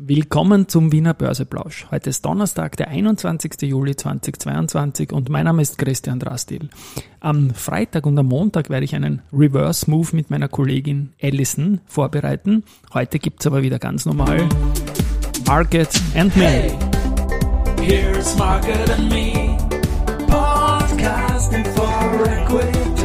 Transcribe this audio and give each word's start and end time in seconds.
Willkommen 0.00 0.68
zum 0.68 0.92
Wiener 0.92 1.12
Börseplausch. 1.12 1.88
Heute 1.90 2.10
ist 2.10 2.24
Donnerstag, 2.24 2.76
der 2.76 2.86
21. 2.86 3.62
Juli 3.62 3.96
2022 3.96 5.12
und 5.12 5.28
mein 5.28 5.46
Name 5.46 5.60
ist 5.60 5.76
Christian 5.76 6.20
Drastil. 6.20 6.68
Am 7.18 7.50
Freitag 7.50 8.06
und 8.06 8.16
am 8.16 8.26
Montag 8.26 8.70
werde 8.70 8.84
ich 8.84 8.94
einen 8.94 9.22
Reverse 9.32 9.90
Move 9.90 10.14
mit 10.14 10.30
meiner 10.30 10.46
Kollegin 10.46 11.14
Allison 11.20 11.80
vorbereiten. 11.86 12.62
Heute 12.94 13.18
gibt's 13.18 13.48
aber 13.48 13.62
wieder 13.62 13.80
ganz 13.80 14.06
normal 14.06 14.48
Market 15.48 16.00
and 16.14 16.36
Me. 16.36 16.44
Hey, 16.44 16.78
here's 17.80 18.38
Market 18.38 18.88
and 18.90 19.10
Me. 19.10 19.58
Podcasting 20.28 21.66
for 21.74 22.24
Equity. 22.24 22.97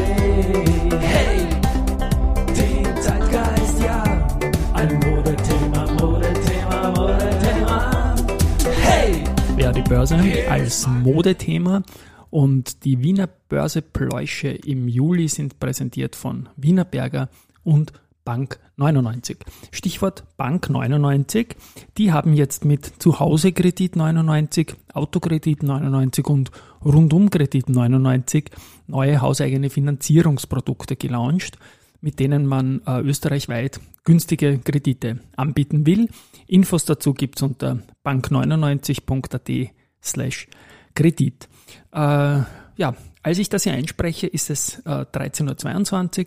Börse 10.04 10.50
als 10.50 10.86
Modethema 10.86 11.82
und 12.28 12.84
die 12.84 13.02
Wiener 13.02 13.26
Börsepläusche 13.26 14.48
im 14.48 14.86
Juli 14.86 15.28
sind 15.28 15.58
präsentiert 15.58 16.14
von 16.14 16.50
Wienerberger 16.56 17.30
und 17.62 17.94
Bank 18.22 18.58
99. 18.76 19.38
Stichwort 19.70 20.24
Bank 20.36 20.68
99. 20.68 21.56
Die 21.96 22.12
haben 22.12 22.34
jetzt 22.34 22.66
mit 22.66 22.84
Zuhausekredit 22.98 23.96
99, 23.96 24.74
Autokredit 24.92 25.62
99 25.62 26.26
und 26.26 26.50
Rundumkredit 26.84 27.70
99 27.70 28.50
neue 28.86 29.22
hauseigene 29.22 29.70
Finanzierungsprodukte 29.70 30.96
gelauncht, 30.96 31.56
mit 32.02 32.20
denen 32.20 32.44
man 32.44 32.82
äh, 32.86 33.00
österreichweit 33.00 33.80
günstige 34.04 34.58
Kredite 34.58 35.20
anbieten 35.34 35.86
will. 35.86 36.10
Infos 36.46 36.84
dazu 36.84 37.14
gibt's 37.14 37.40
unter 37.40 37.78
bank99.at 38.04 39.73
slash 40.04 40.48
Kredit. 40.94 41.48
Äh, 41.92 42.42
ja, 42.76 42.94
als 43.22 43.38
ich 43.38 43.48
das 43.48 43.64
hier 43.64 43.72
einspreche, 43.72 44.26
ist 44.26 44.50
es 44.50 44.80
äh, 44.80 45.06
13.22 45.12 46.20
Uhr 46.20 46.26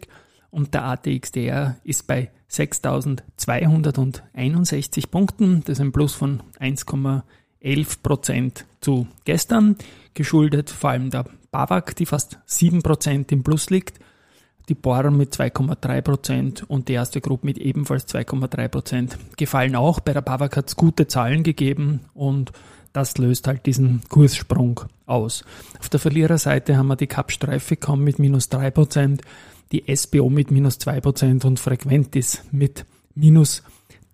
und 0.50 0.74
der 0.74 0.86
ATXDR 0.86 1.76
ist 1.84 2.08
bei 2.08 2.32
6.261 2.50 5.10
Punkten. 5.10 5.64
Das 5.66 5.78
ist 5.78 5.82
ein 5.82 5.92
Plus 5.92 6.14
von 6.14 6.42
1,11 6.60 8.02
Prozent 8.02 8.66
zu 8.82 9.08
gestern, 9.26 9.76
geschuldet 10.14 10.70
vor 10.70 10.92
allem 10.92 11.10
der 11.10 11.26
BAWAG, 11.52 11.96
die 11.96 12.06
fast 12.06 12.40
7 12.46 12.82
Prozent 12.82 13.32
im 13.32 13.44
Plus 13.44 13.70
liegt, 13.70 14.00
die 14.70 14.76
Bohr 14.76 15.12
mit 15.12 15.34
2,3 15.34 16.02
Prozent 16.02 16.70
und 16.70 16.88
die 16.88 16.94
erste 16.94 17.22
Gruppe 17.22 17.46
mit 17.46 17.58
ebenfalls 17.58 18.08
2,3 18.08 18.68
Prozent 18.68 19.18
gefallen 19.38 19.76
auch. 19.76 20.00
Bei 20.00 20.14
der 20.14 20.22
BAWAG 20.22 20.56
hat 20.56 20.70
es 20.70 20.76
gute 20.76 21.08
Zahlen 21.08 21.44
gegeben 21.44 22.02
und 22.14 22.52
das 22.98 23.20
löst 23.20 23.46
halt 23.46 23.68
diesen 23.68 24.02
Kurssprung 24.10 24.82
aus. 25.06 25.46
Auf 25.80 25.88
der 25.88 26.00
Verliererseite 26.00 26.78
haben 26.78 26.88
wir 26.88 26.96
die 26.96 27.06
Cap-Streife 27.06 27.78
mit 27.96 28.18
minus 28.18 28.50
3 28.50 28.72
Prozent 28.72 29.22
die 29.72 29.84
SBO 29.96 30.32
mit 30.32 30.50
minus 30.50 30.80
2% 30.80 31.46
und 31.46 31.60
Frequentis 31.60 32.42
mit 32.52 32.86
minus 33.14 33.62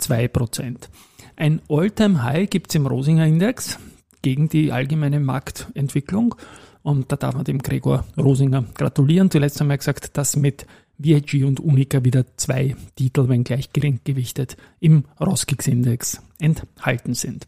2%. 0.01 0.89
Ein 1.37 1.61
All-Time-High 1.69 2.49
gibt 2.49 2.71
es 2.71 2.75
im 2.75 2.85
Rosinger 2.85 3.25
Index 3.25 3.79
gegen 4.21 4.49
die 4.49 4.73
allgemeine 4.73 5.21
Marktentwicklung. 5.21 6.35
Und 6.81 7.09
da 7.09 7.15
darf 7.15 7.35
man 7.35 7.45
dem 7.45 7.59
Gregor 7.59 8.03
Rosinger 8.17 8.65
gratulieren. 8.73 9.31
Zuletzt 9.31 9.61
haben 9.61 9.69
wir 9.69 9.77
gesagt, 9.77 10.17
dass 10.17 10.35
mit 10.35 10.65
VIG 10.97 11.45
und 11.45 11.61
Unica 11.61 12.03
wieder 12.03 12.25
zwei 12.35 12.75
Titel, 12.97 13.29
wenn 13.29 13.45
gleich 13.45 13.71
gering 13.71 14.01
gewichtet, 14.03 14.57
im 14.81 15.05
Roskix-Index 15.21 16.21
enthalten 16.39 17.13
sind. 17.13 17.47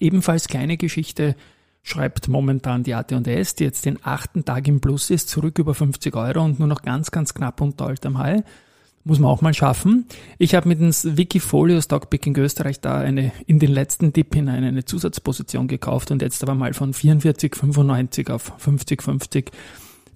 Ebenfalls 0.00 0.48
kleine 0.48 0.76
Geschichte 0.76 1.36
schreibt 1.82 2.28
momentan 2.28 2.84
die 2.84 2.94
AT&S, 2.94 3.54
die 3.56 3.64
jetzt 3.64 3.84
den 3.84 3.98
achten 4.02 4.44
Tag 4.44 4.68
im 4.68 4.80
Plus 4.80 5.10
ist, 5.10 5.28
zurück 5.28 5.58
über 5.58 5.74
50 5.74 6.14
Euro 6.14 6.44
und 6.44 6.58
nur 6.58 6.68
noch 6.68 6.82
ganz, 6.82 7.10
ganz 7.10 7.34
knapp 7.34 7.60
unter 7.60 7.86
Altem 7.86 8.18
High. 8.18 8.42
Muss 9.04 9.18
man 9.18 9.30
auch 9.32 9.40
mal 9.40 9.52
schaffen. 9.52 10.06
Ich 10.38 10.54
habe 10.54 10.68
mit 10.68 10.78
dem 10.80 10.92
Wikifolio 11.16 11.80
Stockpicking 11.80 12.36
Österreich 12.36 12.80
da 12.80 12.98
eine, 12.98 13.32
in 13.46 13.58
den 13.58 13.72
letzten 13.72 14.12
Dip 14.12 14.32
hinein 14.32 14.62
eine 14.62 14.84
Zusatzposition 14.84 15.66
gekauft 15.66 16.12
und 16.12 16.22
jetzt 16.22 16.40
aber 16.44 16.54
mal 16.54 16.72
von 16.72 16.94
44,95 16.94 18.30
auf 18.30 18.52
50,50 18.64 19.50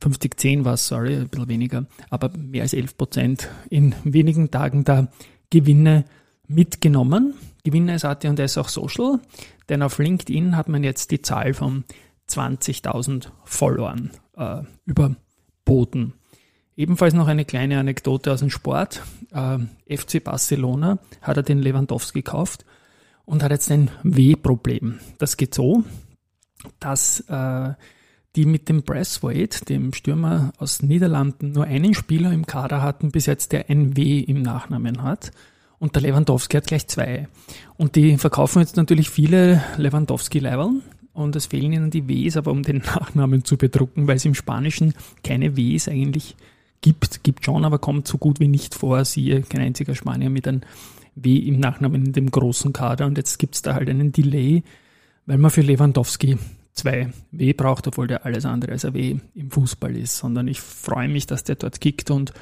50,10 0.00 0.64
war 0.64 0.74
es, 0.74 0.86
sorry, 0.86 1.16
ein 1.16 1.28
bisschen 1.28 1.48
weniger, 1.48 1.86
aber 2.10 2.30
mehr 2.36 2.62
als 2.62 2.74
11 2.74 2.96
Prozent 2.96 3.48
in 3.70 3.94
wenigen 4.04 4.50
Tagen 4.50 4.84
da 4.84 5.08
Gewinne 5.50 6.04
mitgenommen. 6.48 7.34
Gewinne 7.64 7.94
ist 7.94 8.04
AT&S 8.04 8.58
auch 8.58 8.68
Social. 8.68 9.20
Denn 9.68 9.82
auf 9.82 9.98
LinkedIn 9.98 10.56
hat 10.56 10.68
man 10.68 10.84
jetzt 10.84 11.10
die 11.10 11.22
Zahl 11.22 11.54
von 11.54 11.84
20.000 12.28 13.28
Followern 13.44 14.10
äh, 14.36 14.62
überboten. 14.84 16.14
Ebenfalls 16.76 17.14
noch 17.14 17.28
eine 17.28 17.44
kleine 17.44 17.78
Anekdote 17.78 18.32
aus 18.32 18.40
dem 18.40 18.50
Sport. 18.50 19.02
Äh, 19.32 19.58
FC 19.96 20.22
Barcelona 20.22 20.98
hat 21.22 21.36
er 21.36 21.42
den 21.42 21.58
Lewandowski 21.58 22.22
gekauft 22.22 22.64
und 23.24 23.42
hat 23.42 23.50
jetzt 23.50 23.70
ein 23.70 23.90
W-Problem. 24.02 25.00
Das 25.18 25.36
geht 25.36 25.54
so, 25.54 25.84
dass 26.78 27.20
äh, 27.28 27.74
die 28.36 28.44
mit 28.44 28.68
dem 28.68 28.82
Braithwaite, 28.82 29.64
dem 29.64 29.94
Stürmer 29.94 30.52
aus 30.58 30.82
Niederlanden, 30.82 31.52
nur 31.52 31.64
einen 31.64 31.94
Spieler 31.94 32.32
im 32.32 32.46
Kader 32.46 32.82
hatten 32.82 33.10
bis 33.10 33.26
jetzt, 33.26 33.52
der 33.52 33.70
ein 33.70 33.96
W 33.96 34.20
im 34.20 34.42
Nachnamen 34.42 35.02
hat. 35.02 35.32
Und 35.78 35.94
der 35.94 36.02
Lewandowski 36.02 36.56
hat 36.56 36.66
gleich 36.66 36.86
zwei. 36.86 37.28
Und 37.76 37.96
die 37.96 38.16
verkaufen 38.16 38.60
jetzt 38.60 38.76
natürlich 38.76 39.10
viele 39.10 39.62
Lewandowski-Leiberl. 39.76 40.80
Und 41.12 41.34
es 41.34 41.46
fehlen 41.46 41.72
ihnen 41.72 41.90
die 41.90 42.08
Ws, 42.08 42.36
aber 42.36 42.50
um 42.50 42.62
den 42.62 42.78
Nachnamen 42.86 43.44
zu 43.44 43.56
bedrucken, 43.56 44.06
weil 44.06 44.16
es 44.16 44.24
im 44.24 44.34
Spanischen 44.34 44.94
keine 45.22 45.56
Ws 45.56 45.88
eigentlich 45.88 46.36
gibt. 46.80 47.24
Gibt 47.24 47.44
schon, 47.44 47.64
aber 47.64 47.78
kommt 47.78 48.06
so 48.06 48.18
gut 48.18 48.40
wie 48.40 48.48
nicht 48.48 48.74
vor. 48.74 49.04
Siehe, 49.04 49.42
kein 49.42 49.60
einziger 49.60 49.94
Spanier 49.94 50.30
mit 50.30 50.46
einem 50.46 50.62
W 51.14 51.36
im 51.36 51.58
Nachnamen 51.58 52.06
in 52.06 52.12
dem 52.12 52.30
großen 52.30 52.72
Kader. 52.72 53.06
Und 53.06 53.16
jetzt 53.16 53.38
gibt's 53.38 53.62
da 53.62 53.74
halt 53.74 53.88
einen 53.88 54.12
Delay, 54.12 54.62
weil 55.24 55.38
man 55.38 55.50
für 55.50 55.62
Lewandowski 55.62 56.38
zwei 56.74 57.10
W 57.32 57.52
braucht, 57.54 57.86
obwohl 57.86 58.06
der 58.06 58.26
alles 58.26 58.44
andere 58.44 58.72
als 58.72 58.84
ein 58.84 58.94
W 58.94 59.16
im 59.34 59.50
Fußball 59.50 59.96
ist. 59.96 60.18
Sondern 60.18 60.48
ich 60.48 60.60
freue 60.60 61.08
mich, 61.08 61.26
dass 61.26 61.44
der 61.44 61.56
dort 61.56 61.80
kickt 61.80 62.10
und 62.10 62.32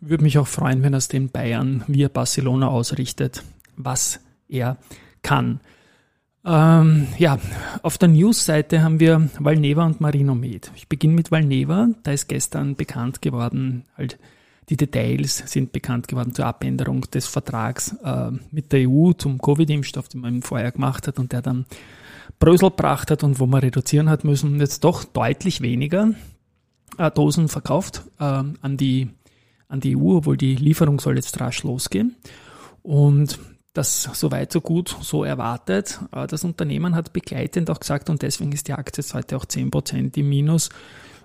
würde 0.00 0.24
mich 0.24 0.38
auch 0.38 0.46
freuen, 0.46 0.82
wenn 0.82 0.94
er 0.94 0.98
es 0.98 1.08
den 1.08 1.30
Bayern 1.30 1.84
via 1.86 2.08
Barcelona 2.08 2.68
ausrichtet, 2.68 3.42
was 3.76 4.20
er 4.48 4.76
kann. 5.22 5.60
Ähm, 6.44 7.08
ja, 7.18 7.38
auf 7.82 7.98
der 7.98 8.08
News-Seite 8.08 8.82
haben 8.82 9.00
wir 9.00 9.28
Valneva 9.40 9.84
und 9.84 10.00
Marino 10.00 10.34
Med. 10.34 10.70
Ich 10.76 10.88
beginne 10.88 11.14
mit 11.14 11.32
Valneva. 11.32 11.88
Da 12.04 12.12
ist 12.12 12.28
gestern 12.28 12.76
bekannt 12.76 13.20
geworden, 13.20 13.84
halt 13.96 14.18
die 14.68 14.76
Details 14.76 15.44
sind 15.46 15.72
bekannt 15.72 16.08
geworden 16.08 16.34
zur 16.34 16.46
Abänderung 16.46 17.02
des 17.02 17.26
Vertrags 17.26 17.94
äh, 18.02 18.32
mit 18.50 18.72
der 18.72 18.88
EU 18.88 19.12
zum 19.12 19.38
Covid-Impfstoff, 19.38 20.08
den 20.08 20.20
man 20.20 20.42
vorher 20.42 20.72
gemacht 20.72 21.06
hat 21.06 21.18
und 21.18 21.32
der 21.32 21.42
dann 21.42 21.66
Brösel 22.38 22.70
gebracht 22.70 23.10
hat 23.10 23.22
und 23.22 23.38
wo 23.38 23.46
man 23.46 23.60
reduzieren 23.60 24.08
hat 24.08 24.24
müssen. 24.24 24.58
Jetzt 24.58 24.82
doch 24.84 25.04
deutlich 25.04 25.60
weniger 25.60 26.10
äh, 26.98 27.10
Dosen 27.10 27.48
verkauft 27.48 28.04
äh, 28.18 28.24
an 28.24 28.76
die 28.76 29.08
an 29.68 29.80
die 29.80 29.96
EU, 29.96 30.18
obwohl 30.18 30.36
die 30.36 30.56
Lieferung 30.56 31.00
soll 31.00 31.16
jetzt 31.16 31.40
rasch 31.40 31.62
losgehen. 31.62 32.16
Und 32.82 33.38
das 33.76 34.04
so 34.04 34.30
weit, 34.30 34.52
so 34.52 34.60
gut, 34.60 34.96
so 35.00 35.24
erwartet. 35.24 36.00
Das 36.10 36.44
Unternehmen 36.44 36.94
hat 36.94 37.12
begleitend 37.12 37.70
auch 37.70 37.80
gesagt, 37.80 38.08
und 38.08 38.22
deswegen 38.22 38.52
ist 38.52 38.68
die 38.68 38.72
Aktie 38.72 39.04
heute 39.12 39.36
auch 39.36 39.44
10% 39.44 40.16
im 40.16 40.28
Minus 40.28 40.70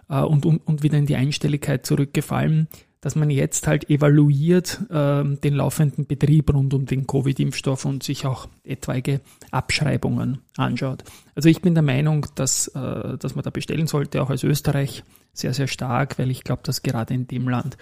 äh, 0.10 0.20
und, 0.22 0.46
und 0.46 0.84
wieder 0.84 0.98
in 0.98 1.06
die 1.06 1.16
Einstelligkeit 1.16 1.86
zurückgefallen, 1.86 2.68
dass 3.00 3.16
man 3.16 3.32
jetzt 3.32 3.66
halt 3.68 3.90
evaluiert 3.90 4.82
äh, 4.90 5.24
den 5.24 5.56
laufenden 5.56 6.06
Betrieb 6.06 6.54
rund 6.54 6.74
um 6.74 6.86
den 6.86 7.08
Covid-Impfstoff 7.08 7.86
und 7.86 8.04
sich 8.04 8.26
auch 8.26 8.48
etwaige 8.64 9.22
Abschreibungen 9.50 10.40
anschaut. 10.58 11.04
Also 11.34 11.50
ich 11.50 11.62
bin 11.62 11.74
der 11.74 11.84
Meinung, 11.84 12.28
dass, 12.36 12.68
äh, 12.68 13.18
dass 13.18 13.34
man 13.34 13.44
da 13.44 13.50
bestellen 13.50 13.88
sollte, 13.88 14.22
auch 14.22 14.30
als 14.30 14.44
Österreich 14.44 15.04
sehr, 15.34 15.54
sehr 15.54 15.68
stark, 15.68 16.20
weil 16.20 16.30
ich 16.30 16.44
glaube, 16.44 16.62
dass 16.64 16.84
gerade 16.84 17.14
in 17.14 17.28
dem 17.28 17.48
Land 17.48 17.78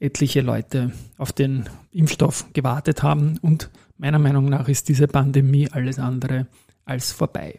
etliche 0.00 0.40
Leute 0.40 0.92
auf 1.18 1.32
den 1.32 1.68
Impfstoff 1.92 2.46
gewartet 2.52 3.02
haben 3.02 3.38
und 3.42 3.70
meiner 3.98 4.18
Meinung 4.18 4.46
nach 4.46 4.68
ist 4.68 4.88
diese 4.88 5.08
Pandemie 5.08 5.68
alles 5.70 5.98
andere 5.98 6.46
als 6.84 7.12
vorbei. 7.12 7.58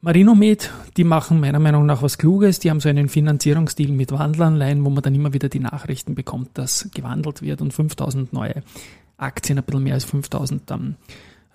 Marinomed, 0.00 0.70
die 0.96 1.02
machen 1.02 1.40
meiner 1.40 1.58
Meinung 1.58 1.84
nach 1.84 2.02
was 2.02 2.18
Kluges. 2.18 2.60
Die 2.60 2.70
haben 2.70 2.78
so 2.78 2.88
einen 2.88 3.08
Finanzierungsstil 3.08 3.90
mit 3.90 4.12
Wandelanleihen, 4.12 4.84
wo 4.84 4.90
man 4.90 5.02
dann 5.02 5.14
immer 5.14 5.32
wieder 5.32 5.48
die 5.48 5.58
Nachrichten 5.58 6.14
bekommt, 6.14 6.50
dass 6.54 6.88
gewandelt 6.94 7.42
wird 7.42 7.60
und 7.60 7.72
5000 7.72 8.32
neue 8.32 8.62
Aktien, 9.16 9.58
ein 9.58 9.64
bisschen 9.64 9.82
mehr 9.82 9.94
als 9.94 10.04
5000 10.04 10.70
dann 10.70 10.96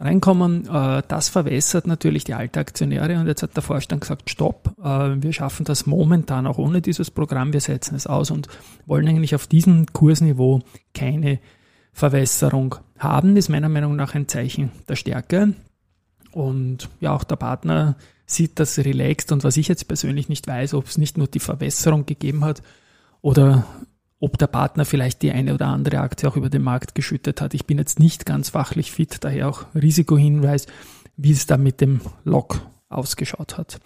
reinkommen. 0.04 0.68
Äh, 0.68 1.04
das 1.08 1.30
verwässert 1.30 1.88
natürlich 1.88 2.24
die 2.24 2.34
Altaktionäre 2.34 3.20
und 3.20 3.28
jetzt 3.28 3.44
hat 3.44 3.56
der 3.56 3.64
Vorstand 3.64 4.02
gesagt, 4.02 4.30
stopp, 4.30 4.76
äh, 4.84 5.22
wir 5.22 5.34
schaffen 5.34 5.66
das 5.66 5.86
momentan 5.86 6.48
auch 6.48 6.58
ohne 6.58 6.82
dieses 6.82 7.12
Programm, 7.12 7.54
wir 7.54 7.62
setzen 7.62 7.96
es 7.96 8.08
aus 8.08 8.32
und 8.32 8.48
wollen 8.86 9.08
eigentlich 9.08 9.36
auf 9.36 9.48
diesem 9.48 9.88
Kursniveau 9.94 10.62
keine 10.94 11.40
Verwässerung 11.94 12.76
haben, 12.98 13.38
ist 13.38 13.50
meiner 13.50 13.70
Meinung 13.70 13.96
nach 13.96 14.16
ein 14.16 14.28
Zeichen 14.28 14.72
der 14.88 14.96
Stärke. 14.96 15.54
Und 16.32 16.90
ja, 17.00 17.14
auch 17.14 17.24
der 17.24 17.36
Partner 17.36 17.96
sieht 18.26 18.60
das 18.60 18.80
relaxed 18.80 19.32
und 19.32 19.44
was 19.44 19.58
ich 19.58 19.68
jetzt 19.68 19.88
persönlich 19.88 20.30
nicht 20.30 20.48
weiß, 20.48 20.74
ob 20.74 20.88
es 20.88 20.98
nicht 20.98 21.18
nur 21.18 21.28
die 21.28 21.40
Verwässerung 21.40 22.06
gegeben 22.06 22.44
hat 22.44 22.64
oder 23.22 23.66
ob 24.24 24.38
der 24.38 24.48
Partner 24.48 24.86
vielleicht 24.86 25.22
die 25.22 25.34
eine 25.34 25.54
oder 25.54 25.68
andere 25.68 26.00
Aktie 26.00 26.30
auch 26.30 26.38
über 26.38 26.50
den 26.50 26.62
Markt 26.62 26.96
geschüttet 26.96 27.42
hat. 27.42 27.54
Ich 27.54 27.66
bin 27.66 27.78
jetzt 27.78 28.00
nicht 28.00 28.26
ganz 28.26 28.52
fachlich 28.52 28.90
fit, 28.90 29.18
daher 29.20 29.50
auch 29.50 29.66
Risikohinweis, 29.76 30.66
wie 31.18 31.34
es 31.34 31.46
da 31.46 31.58
mit 31.58 31.82
dem 31.82 32.00
Lock 32.24 32.62
ausgeschaut 32.88 33.58
hat 33.58 33.82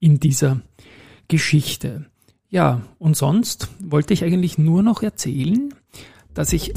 in 0.00 0.18
dieser 0.18 0.62
Geschichte. 1.28 2.06
Ja, 2.48 2.80
und 2.98 3.18
sonst 3.18 3.68
wollte 3.84 4.14
ich 4.14 4.24
eigentlich 4.24 4.56
nur 4.56 4.82
noch 4.82 5.02
erzählen, 5.02 5.74
dass 6.32 6.54
ich 6.54 6.72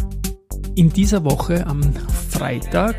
in 0.76 0.90
dieser 0.90 1.24
Woche 1.24 1.68
am 1.68 1.84
Freitag 2.30 2.98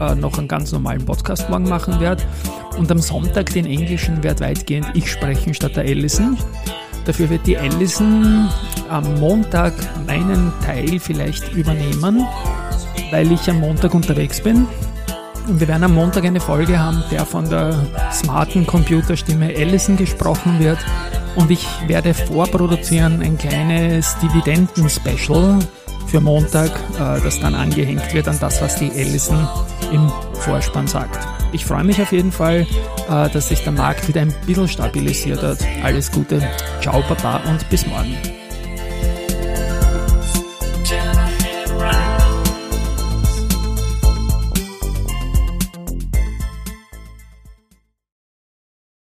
äh, 0.00 0.14
noch 0.14 0.38
einen 0.38 0.48
ganz 0.48 0.72
normalen 0.72 1.04
Podcast 1.04 1.50
morgen 1.50 1.68
machen 1.68 2.00
werde 2.00 2.24
und 2.78 2.90
am 2.90 3.00
Sonntag 3.00 3.52
den 3.52 3.66
englischen 3.66 4.22
werde 4.22 4.40
weitgehend 4.40 4.86
ich 4.94 5.12
sprechen 5.12 5.52
statt 5.52 5.76
der 5.76 5.84
Allison. 5.84 6.38
Dafür 7.04 7.28
wird 7.28 7.46
die 7.46 7.58
Allison 7.58 8.48
am 8.88 9.20
Montag 9.20 9.74
meinen 10.06 10.52
Teil 10.64 10.98
vielleicht 10.98 11.52
übernehmen, 11.52 12.26
weil 13.10 13.30
ich 13.30 13.48
am 13.50 13.60
Montag 13.60 13.94
unterwegs 13.94 14.42
bin. 14.42 14.66
Und 15.46 15.60
wir 15.60 15.68
werden 15.68 15.84
am 15.84 15.94
Montag 15.94 16.24
eine 16.24 16.40
Folge 16.40 16.78
haben, 16.78 17.02
der 17.10 17.26
von 17.26 17.48
der 17.50 17.86
smarten 18.10 18.66
Computerstimme 18.66 19.54
Allison 19.54 19.96
gesprochen 19.96 20.58
wird. 20.58 20.78
Und 21.36 21.50
ich 21.50 21.66
werde 21.86 22.14
vorproduzieren 22.14 23.20
ein 23.20 23.36
kleines 23.36 24.16
Dividenden-Special 24.20 25.58
für 26.06 26.20
Montag, 26.20 26.70
äh, 26.94 27.20
das 27.22 27.40
dann 27.40 27.54
angehängt 27.54 28.14
wird 28.14 28.28
an 28.28 28.38
das, 28.40 28.62
was 28.62 28.76
die 28.76 28.90
Allison 28.90 29.46
im 29.94 30.10
Vorspann 30.34 30.86
sagt. 30.86 31.18
Ich 31.52 31.64
freue 31.64 31.84
mich 31.84 32.02
auf 32.02 32.12
jeden 32.12 32.32
Fall, 32.32 32.66
äh, 33.08 33.30
dass 33.30 33.48
sich 33.48 33.62
der 33.62 33.72
Markt 33.72 34.08
wieder 34.08 34.22
ein 34.22 34.34
bisschen 34.44 34.68
stabilisiert 34.68 35.42
hat. 35.42 35.58
Alles 35.82 36.10
Gute, 36.10 36.42
ciao 36.80 37.00
Papa 37.02 37.40
und 37.48 37.68
bis 37.70 37.86
morgen. 37.86 38.16